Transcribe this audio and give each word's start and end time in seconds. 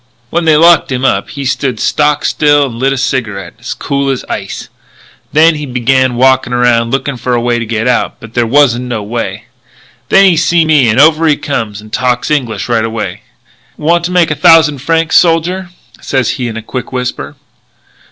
"When 0.31 0.45
they 0.45 0.57
locked 0.57 0.91
him 0.91 1.05
up 1.05 1.29
he 1.29 1.45
stood 1.45 1.79
stock 1.79 2.25
still 2.25 2.65
and 2.65 2.79
lit 2.79 2.91
a 2.91 2.97
cigarette, 2.97 3.53
as 3.59 3.75
cool 3.75 4.09
as 4.09 4.25
ice. 4.27 4.67
Then 5.31 5.53
he 5.53 5.67
begun 5.67 6.15
walkin' 6.15 6.53
around 6.53 6.89
looking 6.89 7.17
for 7.17 7.35
a 7.35 7.39
way 7.39 7.59
to 7.59 7.67
get 7.67 7.87
out; 7.87 8.19
but 8.19 8.33
there 8.33 8.47
wasn't 8.47 8.85
no 8.85 9.03
way. 9.03 9.43
"Then 10.09 10.25
he 10.25 10.35
seen 10.37 10.65
me 10.69 10.89
and 10.89 10.99
over 10.99 11.27
he 11.27 11.37
comes 11.37 11.81
and 11.81 11.93
talks 11.93 12.31
English 12.31 12.67
right 12.67 12.83
away: 12.83 13.21
'Want 13.77 14.03
to 14.05 14.11
make 14.11 14.31
a 14.31 14.35
thousand 14.35 14.79
francs, 14.79 15.17
soldier?' 15.17 15.69
sez 16.01 16.31
he 16.31 16.47
in 16.47 16.57
a 16.57 16.63
quick 16.63 16.91
whisper. 16.91 17.35